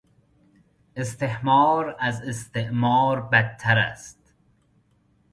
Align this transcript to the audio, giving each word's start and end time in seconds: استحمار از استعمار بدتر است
استحمار 0.97 1.95
از 1.99 2.21
استعمار 2.21 3.21
بدتر 3.21 3.77
است 3.77 4.33